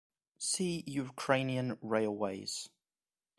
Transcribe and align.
"See 0.39 0.83
Ukrainian 0.87 1.77
Railways" 1.83 2.69